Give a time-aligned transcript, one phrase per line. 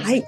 [0.00, 0.24] しくお願い。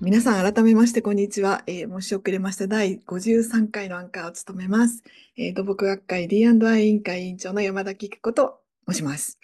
[0.00, 2.68] 皆さん改めましてこんにちは、えー申し遅れました。
[2.68, 5.02] 第53回のアンカーを務めます、
[5.36, 9.38] えー土木学会 D&I 委員会委員長の山田紀子と申します。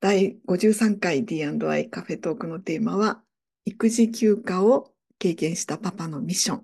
[0.00, 3.22] 第53回 D&I カフェトークのテーマは
[3.64, 6.62] 育児休暇を経験したパパのミッション。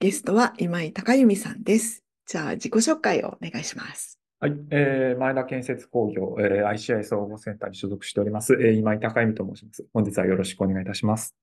[0.00, 2.02] ゲストは今井隆由美さんです。
[2.26, 4.21] じゃあ自己紹介をお願いします。
[4.42, 4.56] はい。
[4.70, 9.86] えー、前田建設工業、えー、ICI 総合センターに所属しております、えー、今井隆美と申します。
[9.94, 11.36] 本日はよろしくお願いいたします。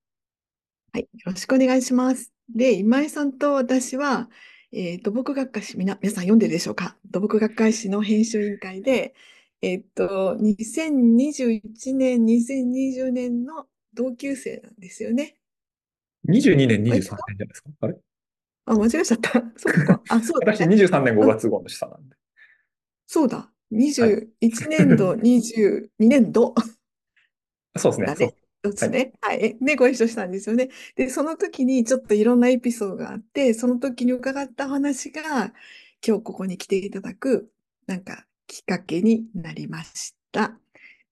[0.91, 2.33] はい、よろしくお願いします。
[2.53, 4.29] で、今井さんと私は、
[4.73, 6.97] えー土木学会誌、みな、皆さん読んでるでしょうか？
[7.09, 9.13] 土木学会誌の編集委員会で、
[9.61, 15.37] えーっと、2021年、2020年の同級生なんですよね。
[16.27, 17.69] 22年、23年じゃないですか？
[17.79, 17.95] あれ？
[18.65, 19.31] あ、間違えちゃった。
[19.55, 20.01] そっか。
[20.09, 20.75] あ、そうだ私ね。
[20.75, 22.18] 23年5月号の下なんで。
[23.11, 23.49] そうだ。
[23.71, 24.27] 21
[24.69, 26.53] 年度、 22年度。
[27.75, 28.07] そうですね。
[28.07, 28.35] そうだね。
[28.61, 29.13] どっちね。
[29.21, 29.57] はい。
[29.59, 30.69] で、ご一緒したんですよね。
[30.95, 35.55] で、その時にちょっといろんなエピソードがあって、その時に伺った話が、
[36.05, 37.49] 今日ここに来ていただく、
[37.87, 40.59] なんか、きっかけになりました。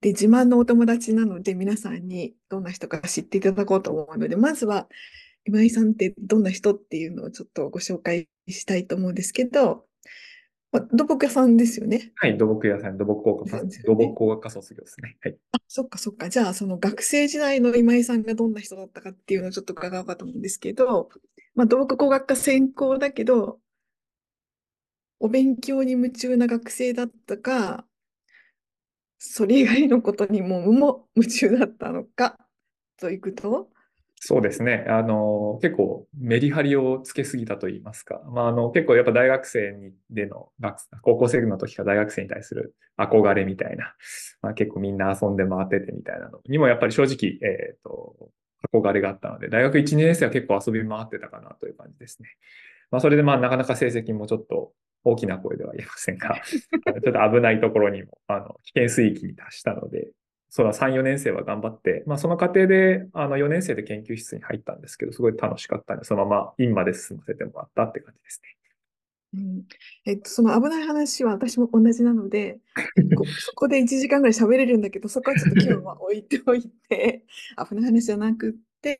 [0.01, 4.87] で、自慢のお友達なので、皆さんにどんな人か知っていただこうと思うので、まずは、
[5.45, 9.87] 今井さんってどんな人っていうのをちょっとご紹介したいと思うんですけど、
[10.71, 12.11] まあ土木屋さんですよね。
[12.15, 12.37] はい。
[12.37, 15.17] 土木屋さん、土木工学科、土木工学科卒業ですね。
[15.21, 15.37] はい。
[15.53, 16.29] あ、そっかそっか。
[16.29, 21.09] じゃあ、その学生時代の今井さんがどんな人だったかっていうのをちょっと伺おうかと思うんですけど、
[21.55, 23.59] まあ、土木工学科専攻だけど、
[25.19, 27.85] お勉強に夢中な学生だったか、
[29.19, 32.37] それ以外のことにもも夢中だったのか、
[32.97, 33.69] といくと、
[34.19, 34.83] そうですね。
[34.89, 38.19] あの、結構メリハリをつけすぎたと言いますか。
[38.31, 43.93] まあ、あの、結構やっぱ大学生にでの学生、高校生の時から大学生に対する憧れみたいな、
[44.41, 48.31] まあ、結構みんな遊んで回っててみたいなのにもやっぱり正直、えっと、
[48.73, 52.29] 憧れがあったので、大学1、2年生は結構遊び回ってたかなという感じですね。
[52.91, 54.73] まあ、それでまあ、なかなか成績もちょっと
[55.03, 60.11] 大きな声では言えませんが、 ちょっと危ないところにも、あの、危険水域に達したので、
[60.49, 68.41] そうだ、3、4年生は頑張って、まあ、その過程で、あの、4年生で研究室に入ったんですけど、すごい楽しかったんで、そのまま院まで進ませてもらったって感じです
[69.33, 69.63] うん、
[70.05, 72.59] えっと、その危ない話は私も同じなので、
[73.15, 77.25] こ そこで1時間ぐらい喋れるんだけど、そこはちょっと今日は置いておいて、
[77.69, 78.99] 危ない話じゃなくって、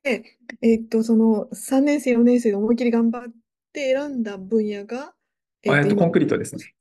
[0.61, 3.33] えっと、その3年生、4年生で思いっきり頑張っ
[3.71, 5.15] て選んだ分野が、
[5.63, 5.73] ね。
[5.73, 6.73] えっと、今コンクリートですね。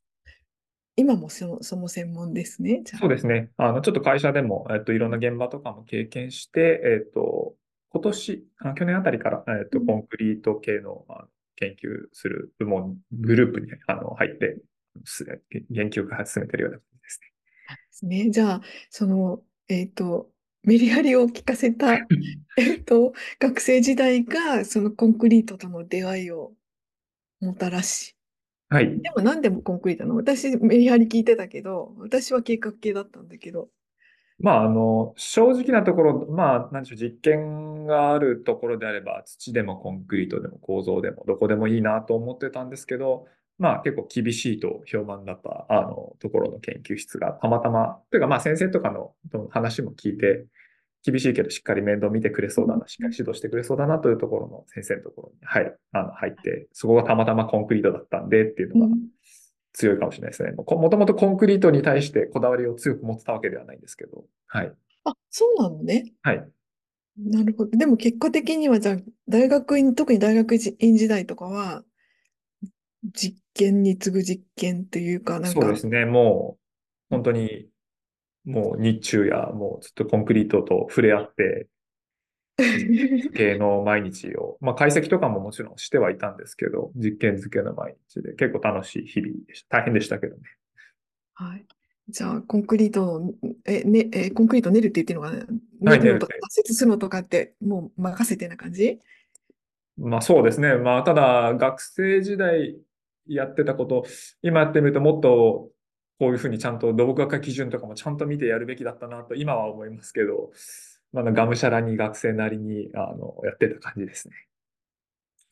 [0.97, 2.81] 今もその、その専門ですね。
[2.83, 3.51] じゃあそうですね。
[3.57, 7.55] あの、ちょっと会社でも、えっと、いろんな現場とかも経験して、えっと、
[7.89, 14.57] 今年、あ去年あたりから、えっと、うんコンクリート系のあの研究する部門、グループにあの入って、
[15.05, 17.27] す研究開発進めてるような感じですで
[17.91, 18.29] すね。
[18.31, 20.31] じゃあ、その、えっと、
[20.63, 22.07] メリハリを効かせた、ね。
[22.57, 26.53] えっと、学生時代が、そのコンクリートとの出会いを
[27.39, 28.16] もたらし、
[28.69, 29.01] はい。
[29.01, 30.15] でも何でもコンクリートなの？
[30.17, 33.69] 私、メリハリ聞いてたけど、私は計画系だったんだけど。
[34.39, 43.25] まあ、あの、正直なところ、まあ、なんでしょう、実験があるところであれば、土でもコンクリートでも構造でも、どこでもいいなと思ってたんですけど、
[43.57, 49.13] まあ、結構厳しいと評判だった、あの、ところの研究室がたまたま、というか、まあ、先生とかの
[49.49, 50.45] 話も聞いて、
[51.11, 59.07] 厳しいけどしっかり面倒見てくれそうだな、しっかり指導してくれそうだなというところの先生のところに、はい、あの、入って、そこがたまたまコンクリートだったんでっていうのがうん
[59.77, 60.53] 強いかもしれないですね。
[60.53, 64.73] ももともとコンクリートに対してこだわりを強く持ってたわけではないんですけど、はい。
[65.03, 66.13] あ、そうなのね。
[66.23, 66.49] はい。
[67.15, 67.77] なるほど。
[67.77, 68.97] でも結果的には、じゃあ、
[69.27, 71.83] 大学院、特に大学院時代とかは、
[73.13, 76.05] 実験に次ぐ実験というか、なんかそうで、すね。
[76.05, 76.57] も
[77.11, 77.67] う、本当に、
[78.47, 81.67] もう日中や、もうずっとコンクリートと触れ合って、
[82.57, 89.79] 実験の毎日を、まあ解析とかももちろんしてはいたんですけど、実験漬けの毎日で結構楽しい日々でした。
[89.79, 90.41] 大変でしたけどね。
[91.35, 91.65] はい。
[92.09, 93.33] じゃあ、コンクリートの、
[93.65, 95.91] え、ね、え、コンクリート練るって言ってるのかな？
[95.91, 98.99] はい練るのとか挫折するのとかって、もう任せてな感じ？
[99.97, 100.77] まあそうですね。
[100.77, 102.77] まあただ学生時代
[103.27, 104.05] やってたこと、
[104.41, 105.69] 今やってみるともっと
[106.19, 110.51] こういうふうにちゃんと土木学科基準とかもちゃんと見てやるべきだったなと今は思いますけど、
[111.13, 114.35] まだがむしゃらに学生なりにあのやってた感じですね。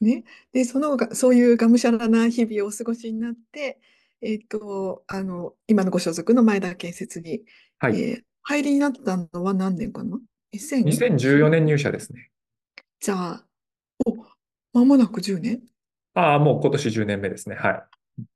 [0.02, 0.24] ね。
[0.52, 3.80] で、そのが、そういうがむしゃらな日々をお過ごしになって、
[4.22, 7.44] えっと、あの、今のご所属の前田建設に、
[7.80, 8.02] はい。
[8.02, 10.20] えー入りになったのは何年かな
[10.52, 10.84] ?2000?
[10.86, 12.30] 2014年入社ですね。
[13.00, 13.46] じゃあ、
[14.06, 14.16] お、
[14.74, 15.64] 間もなく10年？
[16.14, 17.56] ああ、もう今年10年目ですね。
[17.56, 17.84] はい。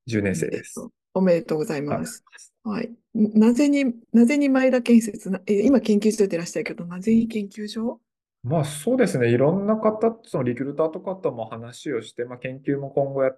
[0.07, 0.89] 10年生です。
[1.19, 2.23] おめでとうございはいます。
[2.63, 2.91] はい。
[3.13, 7.99] なぜに、なぜに前田建設な、えー今研究所でいらっしゃるけど、なぜに研究所？
[8.43, 9.29] まあそうですね。
[9.29, 13.31] いろんな方、そのリクルーターとかとも話をして、まあ研究も今後や、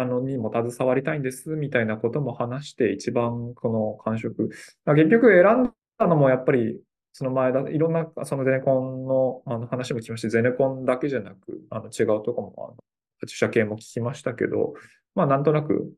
[0.00, 4.48] あの、にも携わりたいんです、みたいなことも話して、一番この感触。
[4.84, 6.80] まあ、結局選んだのもやっぱり、
[7.12, 12.76] その前だ、いろんな、そのゼネコンのあの話も聞きまして、ゼネコンだけじゃなく、あの違うとこも、あの、
[13.20, 14.74] 発注者系も聞きましたけど、
[15.14, 15.92] まあなんとなく、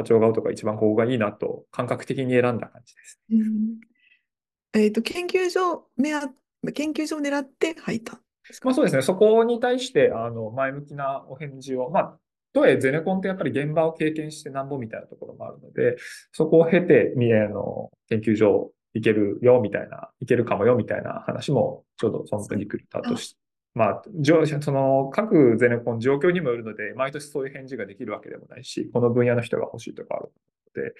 [0.00, 3.20] 波長側とか一番ここがいいなと、感覚的に選んだ感じです。
[3.30, 3.80] うん、
[4.74, 6.10] えっ、ー、と、研究所目
[6.72, 8.20] 研究所を狙って入った
[8.64, 9.02] まあそうですね。
[9.02, 12.18] そこに対して、あの、前向きなお返事を、まあ、
[12.52, 15.96] とはいえゼネコンってやっぱり現場を経験してなんぼみたいなところもあるので、
[16.32, 23.39] そこを経て、三重の研究所行けるよみたいな、行けるかもよみたいな話も、ちょうどその時クリターとして、
[23.74, 24.02] まあ、
[24.60, 30.32] その各ゼネコン状況にもよるので、毎年そういう返事ができるわけでもないし、この分野の人が欲しいとかある
[30.76, 30.94] ので、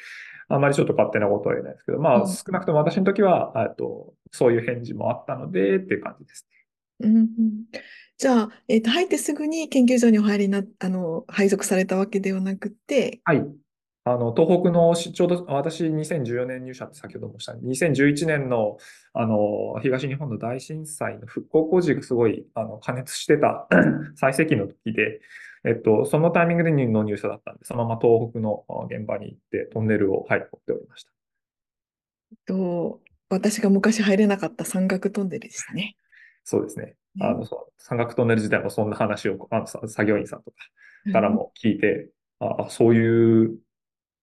[0.48, 6.46] あまりちょっと勝手なことは言えないですけど、まあ、少なくとも私の時は、とそういう返事もあったのでっていう感じです
[7.00, 7.08] ね。
[7.08, 7.28] うん、
[8.18, 13.44] じゃあ、えっ、ー、と、入ってすぐに研究所にお入りな、あの、配属されたわけではなくて、はい。
[14.12, 18.78] あの、東北の、ちょうど私2014年入社って先ほどもした2011年の、
[19.12, 23.68] あの、東日本の大震災の復興工事がすごい、あの、加熱してた
[24.16, 25.20] 最盛期の時で、
[25.64, 31.12] えっと、そのタイミングでの入社だったんで、そのまま東北の現場に行ってトンネルを、はい、掘っておりました。
[32.46, 35.96] と、私が昔入れなかった山岳トンネルでしたね。
[36.42, 36.96] そうですね。
[37.20, 37.46] あの、
[37.76, 40.56] 山岳トンネル自体もそんな話を、あの作業員さんとか
[41.12, 42.10] からも聞いて、
[42.40, 43.58] あそういう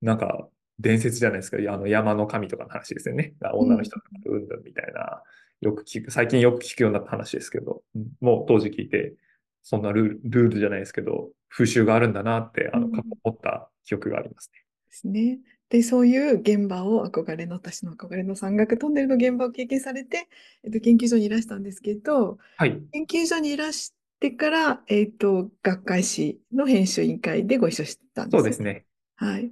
[0.02, 0.50] なんか、
[0.80, 1.58] 伝説じゃないですか。
[1.58, 3.34] あの山の神とかの話ですよね。
[3.54, 5.24] 女の人とかうんぬんみたいな、
[5.62, 7.82] よく聞く、最近よく聞くようになった話ですけど、
[8.22, 9.16] もう当時聞いて、
[9.64, 14.64] そんなルールじゃないですけど、風習があるんだなって、あの、過去思った記憶がありますね。
[14.88, 15.40] ですね。
[15.70, 20.28] で、そういう現場を憧れの、私の憧れの山岳トンネルの現場を経験されて、
[20.64, 22.80] えっと、研究所にいらしたんですけど、はい。
[22.92, 28.86] 研究所にいらしてから、えっと、学会誌の編集委員会でご一緒したんです、そうですね。
[29.16, 29.52] はい。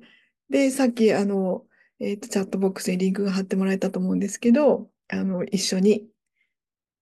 [0.49, 1.65] で、さっき、あの、
[1.99, 6.07] えっと、チャットボックスにリンクが貼ってもらえたと思うんですけど、あの、一緒に、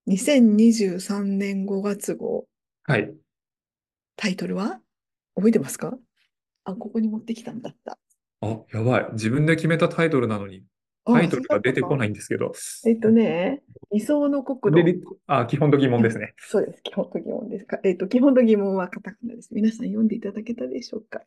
[0.07, 2.45] 2023年5月号。
[2.84, 3.13] はい。
[4.16, 4.80] タイトルは？
[5.36, 5.98] 覚えてますか？
[6.66, 7.98] あ、ここに持ってきたんだった。
[8.42, 9.07] あ、やばい。
[9.13, 10.63] 自分で決めたタイトルなのに、
[11.06, 12.54] タイトルが出てこないんですけど。
[12.86, 15.18] えっとね、理想の国土。
[15.28, 16.34] あ、基本と疑問ですね。
[16.38, 16.81] そうです。
[16.84, 17.80] 基本と疑問ですか。
[17.84, 19.50] えっと、基本と疑問はカタカナです。
[19.54, 21.22] 皆さん読んでいただけたでしょうか？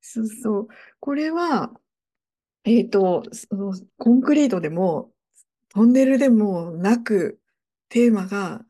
[0.00, 0.68] そうそう。
[1.00, 1.72] これは、
[2.64, 5.12] えっと、そのコンクリートでも、
[5.68, 7.40] トンネルでもなく、
[7.88, 8.64] テーマが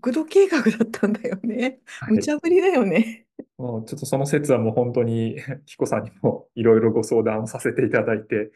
[0.00, 1.80] 国土計画だったんだよね。
[2.08, 3.26] 無茶ぶりだよね。
[3.58, 5.36] もうちょっとその説はもう本当に、
[5.66, 8.50] キコさんにもいろいろご相談させていただいて、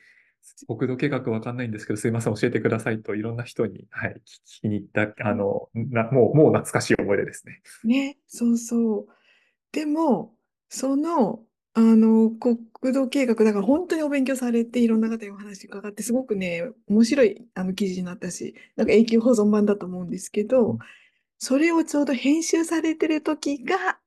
[0.67, 7.63] 国土計画わかんないんですけど、すいません、教えてくださいといろんな人に、はい、聞きに行った、あの、なもう、もう懐かしい思い出ですね。
[7.85, 9.07] ね、そうそう。
[9.73, 10.35] でも、
[10.69, 11.41] その
[11.79, 12.59] あの、国
[12.95, 20.79] 土計画、だから本当にお勉強されて、いろんな方にお話伺って、すごくね、面白いあの記事になったし、なんか永久保存版だと思うんですけど、
[21.37, 23.99] それをちょうど編集されてる時が、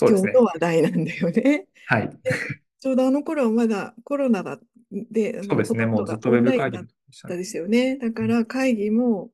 [0.00, 1.68] 今日の話題なんだよね。
[1.86, 2.10] はい。
[2.80, 4.58] ちょうどあの頃はまだコロナだ
[4.90, 6.86] で、そうですね、もうずっとウェブ会議だっ
[7.28, 7.96] たですよね。
[7.96, 9.30] だから会議も、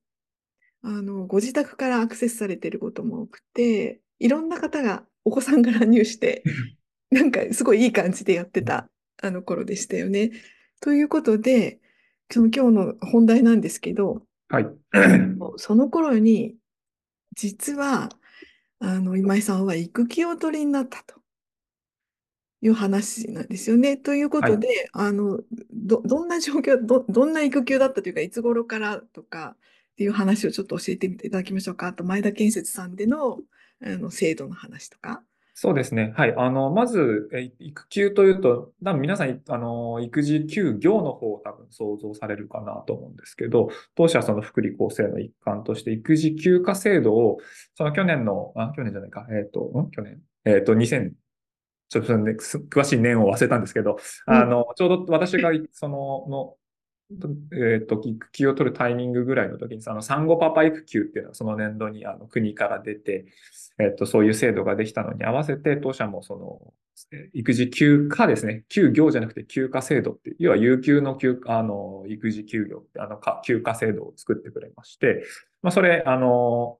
[0.82, 6.44] あの、ご自宅からアクセスされてることも多くて、いろんな方がお子さんが乱入して
[7.10, 8.88] なんかすごいいい感じでやってた
[9.22, 10.32] あの頃でしたよね。
[10.80, 11.80] ということで、
[12.30, 14.66] その今日の本題なんですけど、はい。
[15.56, 16.56] その頃に、
[17.34, 18.10] 実は、
[18.78, 21.20] あの、今井さんは育休を取りになったと
[22.60, 23.96] いう話なんですよね。
[23.96, 25.40] ということで、はい、あの、
[25.72, 29.56] ど、どんな状況ど、どんな育休だったというか、いつ頃からとか
[29.92, 31.88] っていう話をちょっと教えてみていただきましょうか。
[31.88, 33.40] あと、前田建設さんでの、
[33.82, 35.22] あの、制度の話とか。
[35.58, 36.12] そうですね。
[36.14, 36.34] はい。
[36.36, 47.38] あの、まず、え育休というと、多分皆さん、あの、育児休業の方を多分想像されるかなと思うんですけど、当社はその福利厚生の一環として、育児休暇制度を、
[47.74, 49.90] その去年の、あ、去年じゃないか、えっ、ー、と、ん？
[49.92, 50.20] 去年？
[50.44, 51.12] えっ、ー、と、2000、
[51.88, 53.96] ちょっと、ね、詳しい年を忘れたんですけど、
[54.26, 56.56] あの、ちょうど私が、その、の、
[57.10, 63.26] えっ、ー、と、育休を取るタイミングぐらいの時に、その産後パパ育休っていうのはその年度にあの国から出て、
[63.78, 66.74] え、ー、と、そういう制度ができたのに合わせて、当社もその、
[67.34, 68.64] 育児休暇ですね。
[68.68, 75.22] 休業じゃなくて休暇制度って、要は有給の休、あの、育児休業って、あの、休暇制度を作ってくれまして、
[75.62, 76.78] まあ、それ、あの、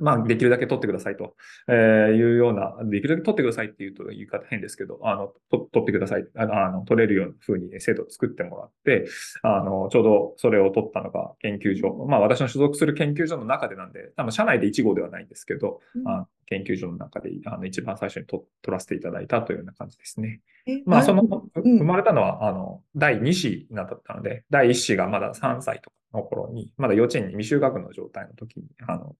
[0.00, 1.34] まあ、できるだけ取ってくださいと、
[1.68, 6.24] えいうような、できるだけ取ってくださいっていうと言い方変ですけど、あの、と取ってください。
[6.36, 9.06] あの、取れるような風に制度を作ってもらって、
[9.42, 12.06] あの、ちょうどそれを取ったのが研究所。
[12.08, 20.40] まあ、私の所属する研究所の中でなんで、多分社内で1号ではないんですけど、うん、あ研究所の中であの一番最初に取取らせていただいたというような感じですね。
[20.84, 21.22] まあ、その、
[21.54, 29.16] 生まれたのは、あの、第2子になったので、第1子がまだ3歳とかの頃に、まだ幼稚園に未就学の状態の時に、あの、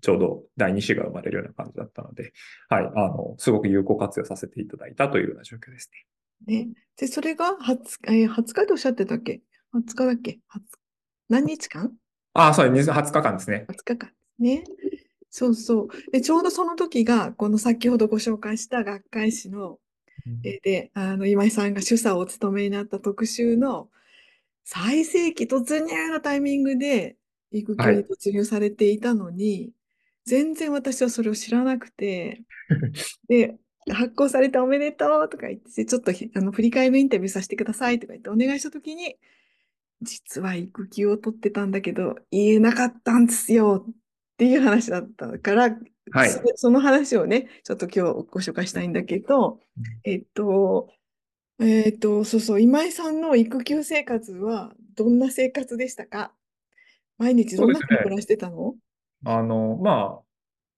[0.00, 2.32] ちょうど第2子が生まれるような感じだったので、
[2.68, 5.90] はい、あの、すごく有効活用させていただいたというような状況です
[6.46, 6.64] ね。
[6.64, 6.68] ね。
[6.96, 9.42] で、それが20日、えー、20日とおっしゃってたっけ
[9.74, 10.38] ?20 日だっけ？
[11.28, 11.92] 何日間？
[12.34, 13.66] ああ、そう、20日間ですね。
[13.68, 14.64] 20日間ですね。
[15.30, 15.88] そうそう。
[16.12, 19.78] で、ちょうどその時が、この先ほどご紹介した学会誌の、
[20.26, 23.88] うん、で、あの、今井さんが主査をお務めになった特集の
[24.64, 27.16] 最盛期突入のタイミングで、
[27.58, 29.72] 育休に突入されていたのに、
[30.24, 32.42] 全然私はそれを知らなくて、
[33.28, 33.56] で、
[33.90, 39.16] 発行されたおめでとうとか言って、ちょっとあの振り返りインタビューさせてくださいとか言ってお願いしたときに、
[40.02, 43.94] 実は育休を取ってたんだけど、言えなかったんですよっ
[44.36, 45.78] ていう話だったから、
[46.10, 49.60] はい、そその話をね、ちょっと今日ご紹介したいんだけど、
[50.04, 50.90] えっと、
[51.60, 56.32] えっと、そうそう、今井さんの育休生活はどんな生活でしたか？
[57.22, 58.74] 毎日どんなふうに暮らしてたの、
[59.24, 60.22] あの、まあ、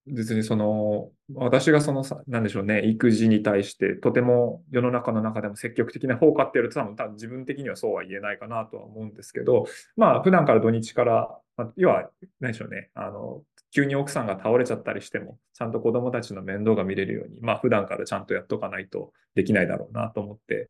[0.07, 9.65] 別にその、私がそのさ、なんでしょうね、育児に対して、とても世の中の中でも積極的な方かっていうと、多分多分自分的にはそうは言えないかなとは思うんですけど、
[9.97, 12.11] まあ、普段から土日から、まあ、要は、
[12.41, 13.43] 何でしょうね、あの、
[13.75, 20.69] 急に奥さんが倒れちゃったりしても、ちゃんと子供たちの面倒が見れるように、まあ、普段からちゃんとやっとかないとできないだろうなと思って、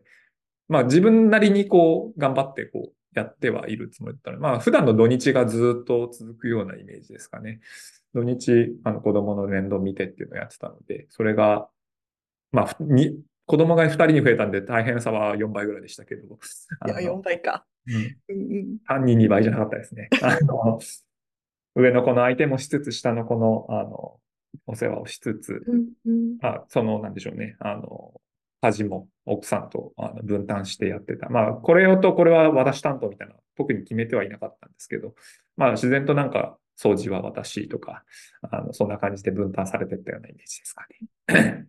[0.69, 7.61] まあ、自分なりにこう、頑張って、こう、やってはいるつもりだったら、まあ普段の土日がずっと続くようなイメージですかね。
[8.14, 11.68] 土日、あの子供の面倒見てっていうのをやってたので、それが、
[12.52, 16.38] まあ、に子供が2人に増えたんで大変さは4倍ぐらいでしたけど。
[16.87, 17.66] いや、4倍か。
[17.87, 18.78] うん。
[18.87, 20.09] 単に2倍じゃなかったですね。
[20.23, 20.78] あの
[21.75, 24.21] 上の子の相手もしつつ、下の子の、あの、
[24.66, 28.21] お世話をしつつ、うんうん、まあ、その、なんでしょうね、あの、
[28.64, 31.28] 家事も奥さんとあの分担してやってた。
[31.28, 35.14] まあ、これをとこれは私担当みたいな、特に決めてはいなかったんですけど、
[35.56, 38.04] まあ、自然となんか、掃除は私とか、
[38.42, 40.87] あのそんな感じで分担されてったようなイメージですか
[41.28, 41.66] ね。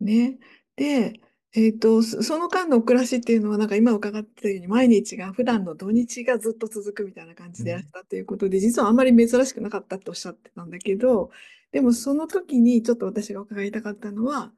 [0.00, 0.38] ね。
[0.76, 1.20] で、
[1.54, 11.30] えっ、ー、と、その間の暮らしっていうのは、なんか今伺ってたように、毎日が、普段の土日がずっと続くみたいな感じでやったということで、うん、実はあんまり珍しくなかったっておっしゃってたんだけど、
[11.72, 14.52] でもその時にちょっと私が伺いたかったのは、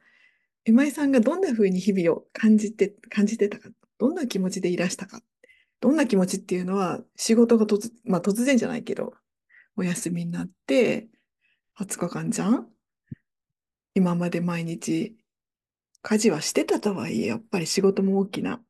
[0.66, 5.20] 今井さんがどんな風に日々を感じて、感じてたか、どんな気持ちでいらしたか、
[5.80, 9.14] どんな気持ちっていうのは、仕事が突、まあ突然じゃないけど、
[9.76, 11.06] お休みになって、
[11.78, 12.68] 20日間じゃん
[13.94, 15.16] 今まで毎日、
[16.02, 18.61] 家事はしてたとはいえ、やっぱり仕事も大きな、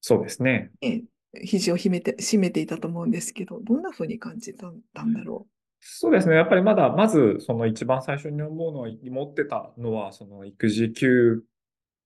[0.00, 0.72] そうですね。
[0.80, 1.04] ね
[1.40, 4.68] 肘を締めて、締めていたと思うんですけど、どんな風に感じた
[5.04, 5.53] んだろう？
[5.86, 6.36] そうですね。
[6.36, 11.42] やっぱりまだ、まず、その一番最初に思うのは、持ってたのは、その育児休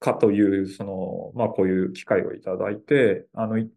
[0.02, 3.70] 暇という、その、まあこういう機会をいただいて、あの、結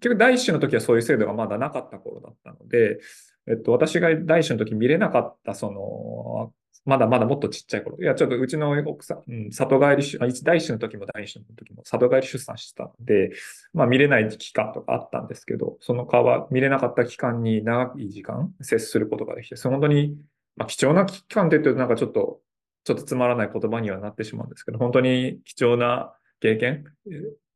[0.00, 2.98] 局第一子の時はそういう制度がまだなかった頃だったので、
[3.46, 6.52] えっと、私が第一子の時見れなかった、その、
[6.84, 7.96] まだまだもっとちっちゃい頃。
[7.98, 13.32] いや、ちょっとうちの奥さん、里帰り出、第一子の時も第一子の時も里帰り出産してたので、
[13.72, 20.16] まあ見れない期間とかあったんですけど、その間は見れなかった期間に長い時間接することができて、その本当に、
[20.56, 22.40] まあ、貴重な期間って言うとなんかちょっと、
[22.84, 26.84] ちょっとつまらない言葉にはなってしまうんですけど、本当に貴重な経験、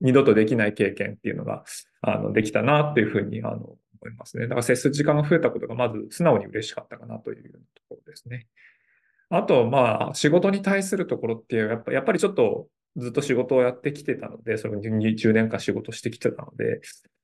[0.01, 1.65] 二度とできない経験っていうのが、
[2.01, 4.45] あの、できたなっていうふうに、あの、思いますね。
[4.45, 8.47] だから接する時間が増えたことがまず素直に嬉しかったかなというところですね。
[9.29, 16.81] あと、まあ、仕事に対するところっていう、やっぱやっぱりちょっとずっと仕事をやってきてたので、その10年間仕事してきてたので、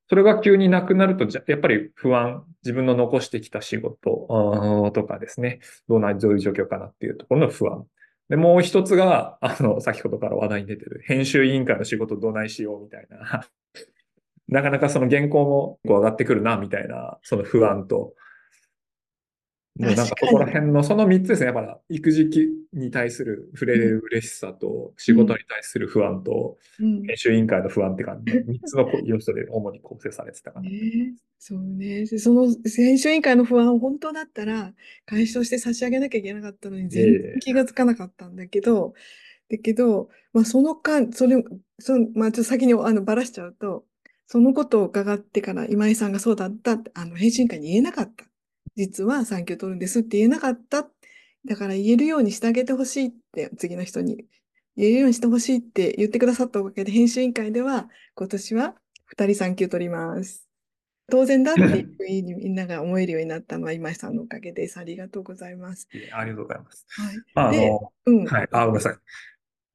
[0.09, 7.85] それが急になくなると、やっぱり不安、自分の残してきた仕事とかですね、どうな、どういう状況かなっていうところの不安。
[8.29, 13.47] で、もう一つが、あの、先ほどから話題に出てる、編集委員会の仕事どないしようみたいな、
[14.47, 18.13] なかなかその原稿も上がってくるな、みたいな、その不安と、
[19.75, 21.47] なんかそこら辺の、その3つですね。
[21.47, 22.29] やっぱ育児
[22.73, 30.69] に対する触れる嬉しさと、仕事に対する不安と、編集委員会の不安って感じ、 3つの要素で主に構成されてたかな。
[30.69, 32.05] ね、そうね。
[32.05, 34.75] その編集委員会の不安、本当だったら
[35.07, 38.93] 解消して差し上げなきゃいけなかったのに、全然気がつかなかったんだけど、
[39.49, 41.43] だけど、まあ、その間、それ、
[41.79, 43.85] そのまあ、ちょっと先にあのばらしちゃうと、
[44.27, 48.25] そのことを伺ってから今井さんがそうだったって、あの、編集委員会に言えなかった。
[48.75, 50.89] 実は産休取るんですって言えなかった。
[51.45, 54.25] だから言えるようにしてあげてほしいって、次の人に
[54.77, 58.75] 言えるようにしてほしいって言ってくださったおかげで、編集委員会では今年は
[59.07, 60.47] 2人産休取ります。
[61.11, 64.79] 当然だっていうふうにみんなが思えるようになったのは今井さんのおかげです。
[64.79, 65.87] ありがとうございます。
[66.13, 66.85] ありがとうございます。
[66.89, 67.15] はい。
[67.35, 68.47] あの、うん、はい。
[68.51, 68.95] あ、ごめんなさい。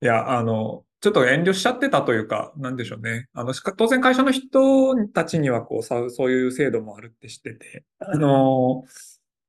[0.00, 3.28] いや、あの、ちょっと遠慮しちゃってたというか、なんでしょうね。
[3.32, 8.84] あの、当然会社の人たちには、こう、そういう制度もあるって知ってて、あの、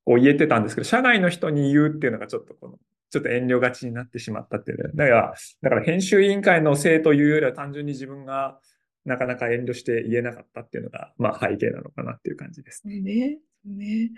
[0.06, 2.78] こう言えてたんですけど、社外の人に言うっていうのがちょっとこの、
[3.10, 4.92] ちょっと遠慮がちになってしまったっていう。
[4.96, 8.60] だから、だから編集委員会のせいというよりは単純に自分が
[9.06, 13.02] なかなか遠慮して言えなかったっていうのが、まあ背景なのかなっていう感じですね。
[13.02, 13.38] ね。
[13.66, 14.12] ね。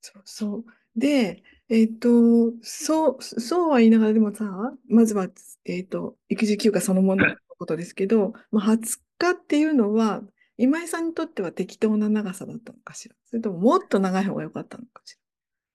[0.00, 0.64] そうそう。
[0.96, 4.44] で、えっ、ー、と、そう、そうは言いながらでもさ、
[4.88, 5.28] まずは、
[5.64, 10.22] えっ、ー、と、育児休暇そのもののことですけど、まあ、20日っていうのは、
[10.56, 13.16] 今井さんにとっては適当な長さだったのかしら？
[13.24, 15.20] それとももっと長い方が良かったのかしら？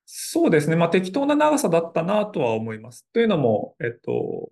[0.06, 0.76] そうですね。
[0.76, 3.06] まあ、適当な長さだったなとは思います。
[3.12, 4.50] というのも、えっと、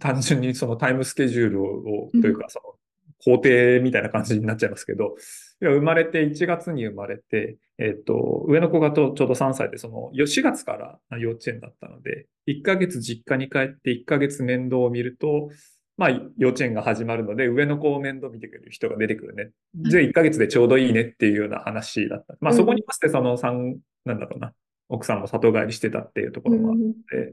[0.00, 2.75] 単純にそのタイムスケジュールを、というか、その
[3.24, 5.16] 工程みたいな感じになっちゃいますけど、
[5.60, 10.72] 生まれて1月に生まれて、えっ、と、上の子がとちょうど3歳で、その4月か
[11.10, 15.50] ら幼稚園だったので、1ヶ月実家に帰って1ヶ月面倒を見ると、
[15.96, 19.50] まあ、幼稚園が始まるので、上の子を面倒見てくれる人が出てくるね。
[19.74, 22.34] じゃあ1ヶ月でちょうどいいねっていうような話だった。
[22.40, 24.52] まあ、そこにましてその3、なんだろうな、
[24.90, 27.32] 奥さんも里帰りしてたっていうところもあって、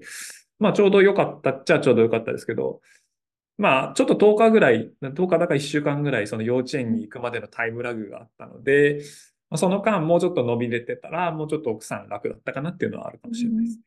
[0.60, 2.80] まあ、ちょうど良かったっちゃちょうど良かったですけど、
[3.58, 9.04] まあ、ちょっと10日ぐらい、10日だか1週間ぐらい、その幼稚園に行くまでのタイムラグがあったので、
[9.56, 13.84] その間もうちょっと伸びれてたら、もうちょっと奥さん楽だったかなっていうのはあるかもしれないですね。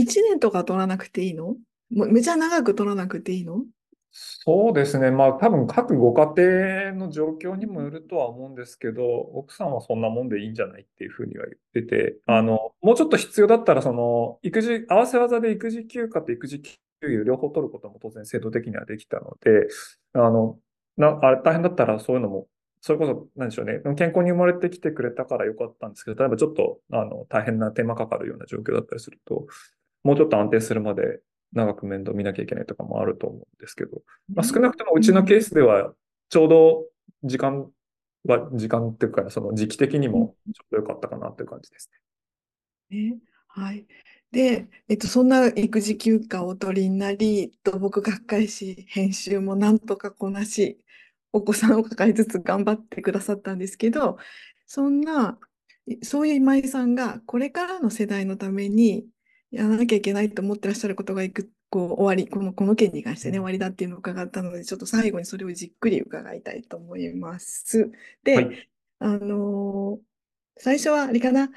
[0.00, 1.56] 1年とか取らなくていいの？
[1.90, 3.64] めちゃ長く取らなくていいの？
[4.12, 5.10] そうですね。
[5.10, 16.62] まあ多分各ご家庭の状況にもよるとは思うんですけど、奥さんはそんなもんでいいんじゃないっていうふうには言ってて、あの、もうちょっと必要だったら、その、育児、合わせ技で育児休暇と育児
[17.02, 19.68] 給与両方取ることも当然制度的にはできたので、
[20.14, 20.58] あの、
[20.96, 22.46] な、あれ大変だったらそういうのも、
[22.80, 29.46] それこそ、なんでしょうね、健康に生まれてきてくれたからよかったんですけど、例えばちょっと、あの、大変な手間かかるような状況だったりすると、
[30.02, 31.20] もうちょっと安定するまで
[31.52, 34.02] 長く面倒見なきゃいけないとかもあると思うんですけど、
[34.34, 35.92] まあ、少なくともうちのケースでは、
[36.28, 36.86] ちょうど
[37.24, 37.70] 時間
[38.26, 41.90] は、時間っていうか、その時期的にもちょうどよかったかなっていう感じです
[42.90, 43.10] ね。
[43.10, 43.86] ねはい。
[44.32, 50.78] で、えっと、そんな育児休暇をお取りになり、と僕学会誌編集もなんとかこなし、
[51.32, 54.18] お子さんを抱えつつ頑張ってくださったんですけど、
[54.66, 55.38] そんな、
[56.02, 59.06] そういう今井さんがこれからの世代のために
[59.50, 67.90] やらなきゃいけないと思ってらっしゃることがいくこう終わり、このこの件に関してね、終わりだっていうのを伺ったので、ちょっと最後にそれをじっくり伺いたいと思います。
[68.24, 68.68] で、はい、
[68.98, 70.00] あのー、
[70.58, 71.50] 最初はあれかな、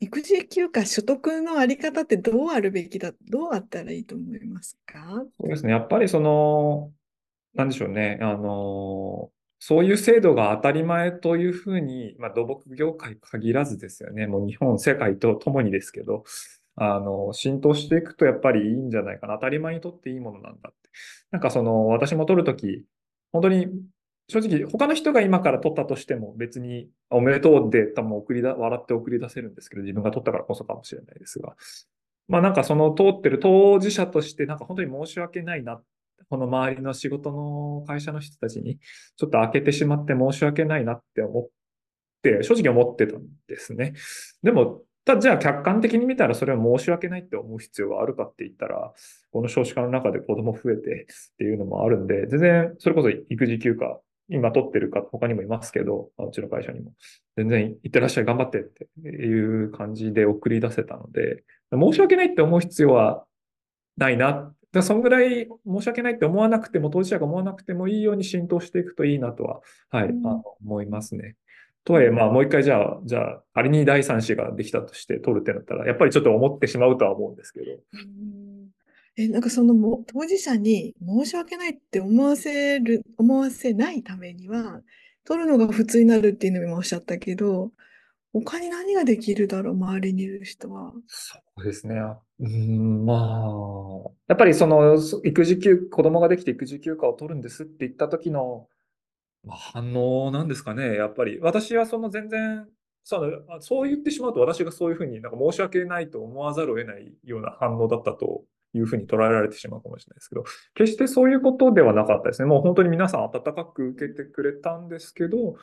[0.00, 5.24] 育児休暇取得のあり方ってどうあるべきだ、どうあったらいいと思いますか？
[5.40, 5.72] そうですね。
[5.72, 6.92] やっぱりその、
[7.54, 8.18] なんでしょうね。
[8.20, 14.28] あの、そういう制度が当たり前というふうに、まあ、土木業界限らずですよね。
[14.28, 16.22] もう日本、世界とともにですけど、
[16.76, 19.34] あの、浸透していくとやっぱりいいんじゃないかな。
[19.34, 20.90] 当たり前にとっていいものなんだって。
[21.32, 22.84] なんかその、私も取るとき、
[23.32, 23.66] 本当に
[24.30, 31.56] 正直、他の人が今から取ったとしても別におめでとうで多分送りだ、笑って送り出せるんですけど、自分が取ったからこそかもしれないですが。
[32.28, 35.80] まあなんかその通ってる当事者としてなんか本当に申し訳ないな。
[36.28, 38.78] この周りの仕事の会社の人たちに
[39.16, 41.48] ちょっと開けてしまって申し訳ないなって思っ
[42.22, 43.94] て、正直思ってたんですね。
[44.42, 48.92] でも、たじゃあ客観的に見たらそれは申し訳ないって思う必要があるかって言ったら、
[49.32, 53.96] この少子化の中で子供増えてっていうのもあるんで、全然それこそ育児休暇
[54.28, 56.92] 今取ってる方、他にもいますけど、うちの会社にも、
[57.36, 63.24] 全然行ってらっしゃい、頑張ってっていう感じで送り出せたので、申し訳ないって思う必要は
[63.96, 64.52] ないな。
[64.70, 69.60] だそんぐらい申し訳ないって思わなくても、当事者が思わなくてもいいように浸透していくといいなとは、
[69.90, 71.36] はい、うん、あの思いますね。
[71.84, 77.72] とはいえ、まあ、もう一回じゃあ、じゃあ、仮に第三子ができたとして取るってなったら、やっぱりちょっと思ってしまうとは思うんですけど。
[77.72, 78.47] うん
[79.18, 84.80] え、なんかそのも当事者に申し訳ないって思わせる、思わせないためには、
[85.24, 87.72] 取るのが普通になるっていうのもおっしゃったけど、
[88.32, 90.92] 他に何ができるだろう、周りにいる人は。
[91.08, 91.96] そうですね。
[92.38, 98.68] うん、まあ、やっぱりその、育児休、子供ができて育児休暇を取るんですって言った時の、
[99.44, 100.94] まあ、反応なんですかね。
[100.94, 102.68] やっぱり、私はその全然、
[103.02, 108.42] そうそう言ってしまうと私がそういうふうになんか申し訳ないと思わざるを得ないような反応だったと
[108.74, 112.46] いうふうに捉えられてしまうかもしれないですけど、決してそういうことではなかったですね。
[112.46, 115.56] もう本当に皆さん温かく受けてくれたんですけど、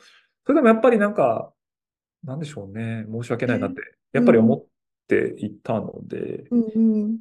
[0.44, 1.52] それでもやっぱりなんか、
[2.24, 3.04] なんでしょうね。
[3.10, 3.80] 申し訳ないなって、
[4.12, 4.66] やっぱり思っ
[5.06, 7.18] っていたので、うんうん。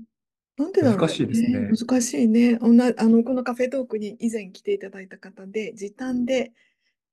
[0.57, 1.59] なんでだろ難しいですうね。
[1.59, 1.69] ね。
[1.77, 2.57] 難しいね。
[2.61, 6.51] おな、あの、このカフェトークに以前来ていただいた方で、時短で、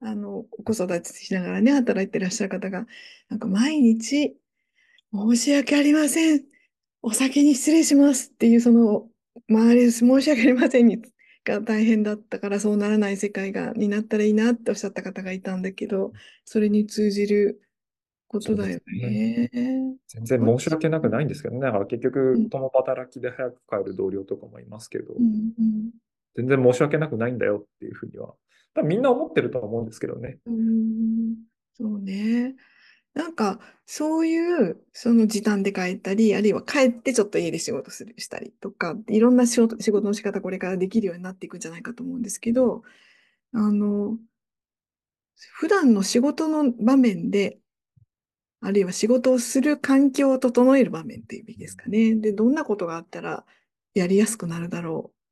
[0.01, 2.87] あの、子育てしながらね、働いてらっしゃる方が、
[3.29, 4.35] なんか毎日、
[5.13, 6.45] 申し訳ありません。
[7.03, 9.09] お先に失礼しますっていう、その、
[9.49, 11.03] 周り申し訳ありませんに
[11.45, 16.13] が大変だったから、そうならない世界が、になったらいいなっておっしゃった方がいたんだけど、
[16.45, 17.61] それに通じる
[18.29, 19.51] ことだよすね。
[19.53, 19.97] ね。
[20.07, 21.61] 全然申し訳なくないんですけどね。
[21.61, 25.29] だから結局、うん、共働きで早く帰る同僚とかもいますけど、うん、う
[25.63, 25.91] ん。
[26.37, 28.35] 全然申し訳なくないんだよっていうふうには、
[28.75, 30.39] 多分みんな思ってるとは思うんですけどね。
[30.47, 31.35] うん
[31.75, 32.55] そうね。
[33.15, 42.83] なんか、そういう、その時短で帰ったり、あるいは帰ってちょっと家で仕事する、したりとか、いろんな仕事、仕事の仕方これからできるようになっていくんじゃないかと思うんですけど、
[43.53, 44.17] あの、
[45.53, 47.59] 普段の仕事の場面で、
[48.61, 52.15] あるいは仕事をする環境を整える場面っていうべきですかね。
[52.15, 53.45] で、どんなことがあったら
[53.93, 55.23] やりやすくなるだろう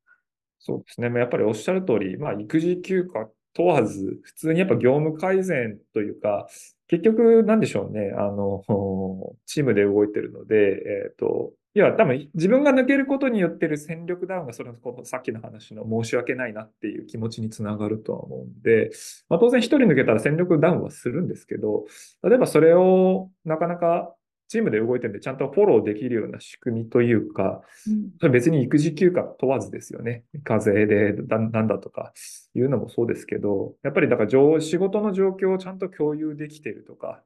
[0.59, 1.07] そうですね。
[1.17, 6.47] やっぱりおっしゃる通り、まあ育児休暇問わず、普通にやっぱ業務改善というか、
[6.91, 8.11] 結局なんでしょうね。
[8.17, 8.63] あの、
[9.47, 18.91] チームで動いてるので、えっと、要は、多分自分が抜けることによってる戦力ダウンが、それこそさっきの話の申し訳ないなっていう気持ちにつながるとは思うんで、
[19.29, 21.85] まあ、当然一人抜けたら戦力ダウンはするんですけど、
[22.23, 24.13] 例えばそれをなかなか
[24.51, 27.61] チームで動いてるんで、ちゃんとフォローできるような仕組みというか、
[28.21, 28.27] う。
[28.27, 28.31] うん。
[28.33, 30.25] 別に育児休暇問わずですよね。
[30.43, 32.11] 風邪でだなんだとか
[32.53, 37.21] いうのもそうですけど、やっぱりだから上仕事の状況をちゃんと共有できているとか、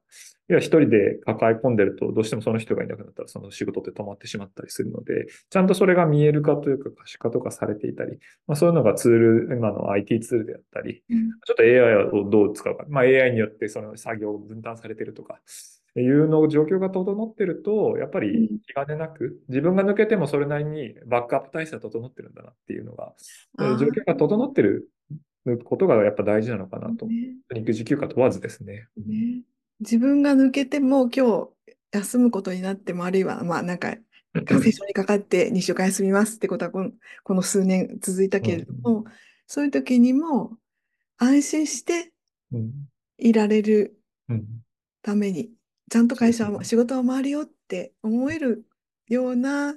[0.48, 11.30] いや一人で抱え込んでるとどうしてもその人がいなくなったらその仕事って止まってしまったりするので、ちゃんとそれが見える化というか可視化とかされていたり、まあ、そういうのがツール、今の IT ツールであったり、うん。
[11.44, 15.40] ちょっと AI をどう使うか、まあ、AI によってその作業を分担されているとか、
[16.00, 18.58] いうの状況が整ってると、やっぱりうん。
[18.60, 23.14] 気兼ねなく、自分が抜けてもそれなりにバックアップ体制が整ってるんだなっていうのが、
[23.60, 24.90] え状況が整ってる
[25.64, 27.06] ことがやっぱ大事なのかなと。
[27.06, 27.34] ね。
[27.54, 28.88] 育児休暇問わずですね。
[28.96, 29.42] うんね。
[29.80, 31.48] 自分が抜けても今日
[31.92, 33.96] 休むことになっても、あるいは、まあなんか、
[34.44, 36.90] 感染症にかかって2週間休みますってことはこの、
[37.24, 39.04] この数年続いたけれども、
[39.46, 40.58] そういう時にも
[41.16, 42.12] 安心して
[42.52, 42.72] うん
[43.18, 44.44] いられるうん
[45.02, 45.50] ために、
[45.90, 48.64] ちゃんと会社は、仕事は回るよって思える
[49.08, 49.76] ような、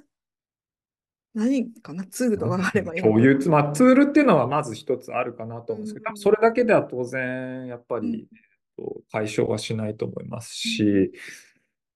[1.34, 3.02] 何かな、ツールとかがあればいい。
[3.02, 8.10] 共有ツ、まあ、ツールっていうのはまず一つあるかなと思うんですけど、うんそれだけでは当然、やっぱうん。
[8.10, 11.12] り、えっと解消はしないと思いますし、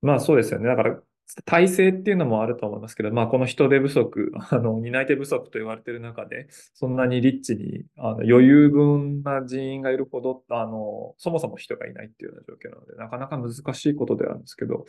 [0.02, 0.66] まあそうですよね。
[0.68, 1.00] だから、
[1.44, 14.84] 体制っていうのもあると思いますけど、まあこの人手不足、 あの、担い手不足と言われている中で、そんなにリッチに、あの余裕分な人員がいるほど、あの、そもそも人がいないっていうような状況なので、なかなか難しいことではあるんですけど、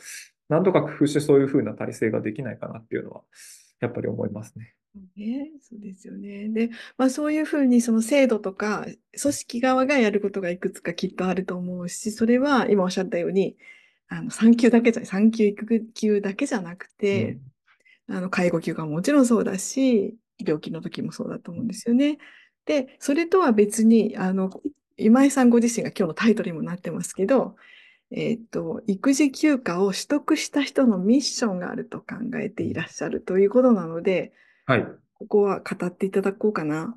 [0.48, 3.22] なんとか工夫してそういうふうな体制ができないかなっていうのは、
[3.80, 4.74] やっぱり思いますね。
[5.16, 6.48] ね、そうですよね。
[6.48, 8.86] で、まあそういうふうにその制度とか
[9.20, 13.56] 組織側がやることがいくつかきっとあると思うし、それは今おっしゃったように、
[14.08, 17.40] あの産休だけじゃ、産休育休だけじゃなくうて、ん。
[18.08, 22.18] あの介護休暇ももちろんそうだし、病気の時もそうだと思うんですよね。
[22.64, 24.50] で、それとは別に、あの、
[24.96, 27.56] 今井さんご自身が今日のタイトルにもなってますけど、
[28.10, 34.32] えっと、育児休暇を取得した人のミッションがあると考えていらっしゃるということなので、
[34.66, 34.86] はい。
[35.18, 36.96] ここは語っていただこうかな。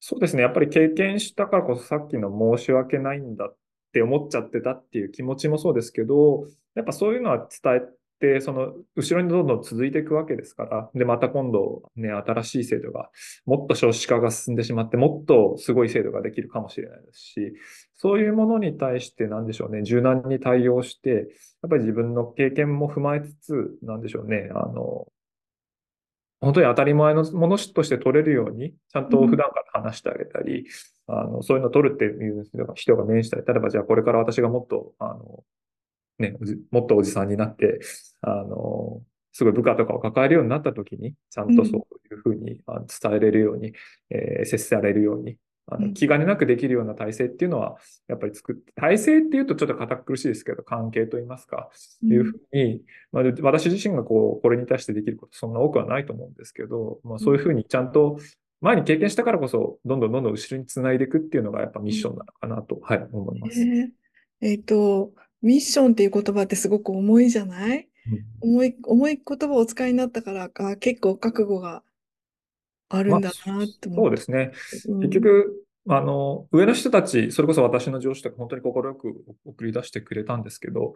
[0.00, 0.42] そうですね。
[0.42, 3.56] やっぱり経験したからこそさっきの申し訳ないんだっ
[3.94, 7.80] って思っちゃってたっていう気持ちもそうですけど、やっぱそういうのは伝え
[8.18, 13.08] て、その後ろにどんどん続いていくわけですから、で、また今度ね、新しい制度が、
[13.46, 17.52] もっと少子化が進んでしまって、もっとすごい制度ができるかもしれないですし、
[17.94, 25.06] そういうものに対してなんでしょうね、柔軟に対応して、やっぱり自分の経験も踏まえつつ、なんでしょうね、あの、
[26.44, 30.66] 本当に当たり前のものとして取れるように、ちゃんと普段から話してあげたり、
[31.06, 35.44] あの、そういうのを取るっていう人が面したり、例えばじゃあこれから私がもっと、あの、
[36.18, 36.36] ね、
[36.70, 37.80] もっとおじさんになって、
[38.20, 39.02] あの、
[39.32, 42.60] すごい部下とかを抱えるようになった時に、ちゃんとそういうふうに
[43.02, 43.72] 伝えれるように、
[44.10, 45.94] えー接されるように、あのうん。
[45.94, 47.76] 気兼ねなくできるような体制っていうのは、
[48.08, 51.70] やっぱり作って、体制っていうとちょっと堅苦しいですけど、関係といいますか、
[52.02, 52.12] うん。
[52.12, 58.18] いうふうに、まあ、私自身がこう、これに対してできること、そんな多くはないと思うんですけど、まあ、そういうふうにちゃんと、
[58.60, 63.64] 前に経験したからこそ、どんどんどんどん後ろにつないでいくっていうのが、やっぱミッションなのかなと、はい、思います。
[63.64, 63.92] ね
[64.40, 67.88] えっと、ミッションっていう言葉ってすごく重いじゃない？
[68.42, 68.52] うん。
[68.52, 71.82] 重い、重い言葉をお使いになったからか、結構覚悟が
[72.96, 73.88] あるまあ、んだなって思って。
[73.88, 74.52] そうですね。
[74.88, 75.00] うん。
[75.00, 80.94] 結局、あの、上の人たち、それこそ私の上司とか本当に快く送り出してくれたんですけど、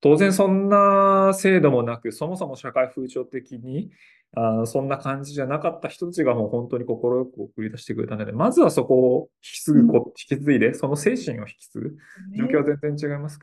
[0.00, 3.90] 当然そんな制度もなく、そもそも社会風潮的に、
[4.36, 11.96] あそんな感じじゃなかった人たちがもう本当に快く送り出してくれたので、まずはそこを引き継ぐこ、引き継いで、その精神を引き継ぐ。
[12.36, 13.40] 状況は全然違います。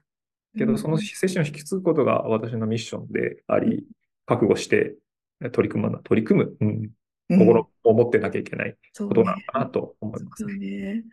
[0.57, 3.85] けど、その精神を引き継ぐことが私のミッションであり、
[4.25, 4.95] 覚悟して
[5.51, 6.89] 取り組む、取り組む、うん、
[7.29, 10.53] 心を持ってなきゃいけないことなのかなと思いますね。
[10.57, 11.03] ね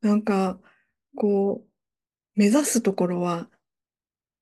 [0.00, 0.58] なんか、
[1.16, 1.70] こう、
[2.38, 3.48] 目指すところは、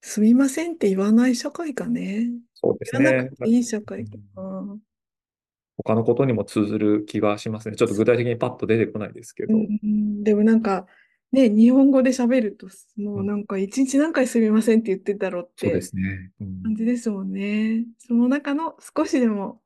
[0.01, 2.29] すみませんって言わない社会かね。
[2.55, 3.31] そうですね。
[3.47, 4.79] いい社会かな。
[5.79, 7.77] 他のことにも通ずる気がしますね。
[7.77, 9.55] ちょっと具体的にパッと出てこないですけど。
[9.55, 10.87] うん、でもなんか、
[11.31, 16.33] ね、日本語で喋ると、もうなんか一日何回すみませんって言ってたろってそうですね。
[16.65, 17.85] 感じですもんね。
[17.99, 19.61] その中の少しでも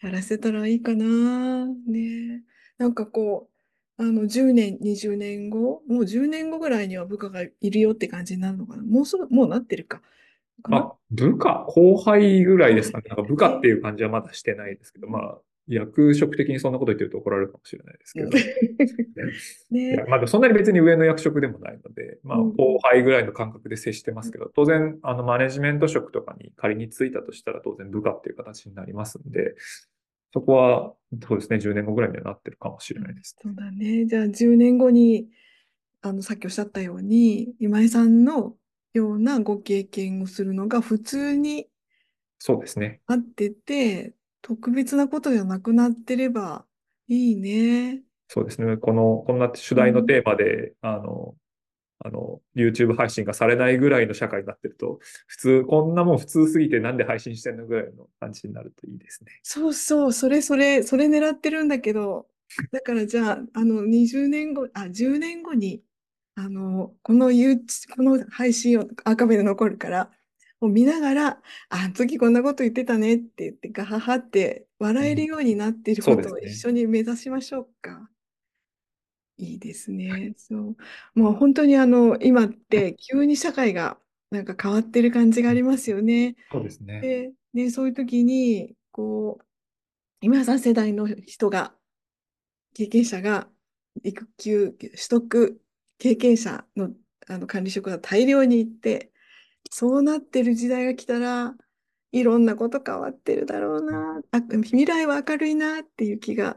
[0.00, 1.66] やらせたらいいかな。
[1.66, 2.42] ね。
[2.78, 3.48] なんかこ
[3.98, 8.82] う、あの、10年、20年後、もう10年後ぐらいには部下がいるよって感じになるのかな。
[8.82, 10.00] もうそもうなってるか。
[10.70, 13.04] あ、部下、後輩ぐらいですかね。
[13.08, 18.30] なんか部下っていう感じはまだしてないですけど、まあ、役職的にそんなこと言ってると怒られるかもしれないですけど。
[19.70, 29.54] ね、まあ、そんなに別に上の役職でもないので、まあ、後輩ぐらいの感覚で接してますけど、当然、あの、マネジメント職とかに仮についたとしたら、当然部下っていう形になりますんで、
[30.32, 34.06] そこは、そうですね、10年後ぐらいにはなってるかもしれないです、ね、そうだね。
[34.06, 35.28] じゃあ、10年後に、
[36.00, 38.56] あの、さっきおっしゃったように、今井さんの
[38.94, 41.68] ようなご経験をするのが普通に
[42.38, 43.00] そうですね。
[43.06, 46.64] あってて、特別なことじゃなくなってれば
[47.08, 48.02] いいね。
[48.28, 48.76] そうですね。
[48.76, 51.34] この、こんな主題のテーマで、うん、あの、
[52.00, 59.40] あの、YouTube 配信がされないぐらいの社会になってると、普通、こんなもん普通すぎてなんで配信してんのぐらいの感じになるといいですね。
[59.42, 62.28] そうそう、それそれ、それ狙ってるんだけど、
[62.70, 65.82] だからじゃあ、あの、20年後、あ、10年後に、
[66.36, 70.10] あの、このこの配信をアーカイブで残るから、
[70.60, 78.10] を見ながら、あの時こんなこと言ってたねって言って、ガハハって笑えるようになっていることを一緒に目指しましょうか。
[79.36, 80.34] いいですね。
[80.36, 80.76] そう。
[81.14, 83.98] もう本当にあの、今って急に社会が
[84.30, 86.36] なんか変わってる感じがありますよね。
[86.50, 87.00] そうですね。
[87.02, 89.44] で、でそういう時に、こう、
[90.22, 91.74] 今さん世代の人が、
[92.74, 93.50] 経験者が、
[94.04, 95.62] 育休取得
[95.98, 96.94] 経験者の
[97.28, 99.12] あの管理職が大量にいて、
[99.70, 101.54] そうなってる時代が来たら、
[102.12, 106.56] いろんなこと変わってるだろうな、あ未来は明るいなっていう気が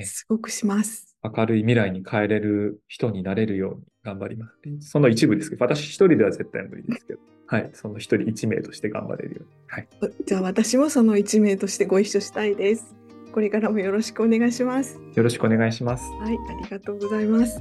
[0.00, 1.16] すごくします。
[1.22, 4.48] 明るい未来に変えれる人になれるように頑張りま
[4.80, 4.90] す。
[4.90, 9.48] その一部ですけど、私一人では絶対無理ですけど、はい、その一人一名として頑張れるように。
[9.68, 9.88] はい、
[10.26, 12.94] じゃあ私もその一名としてご一緒したいです。
[13.32, 14.98] これからもよろしくお願いします。
[15.14, 16.04] よろしくお願いします。
[16.20, 17.58] はい、ありがとうございます。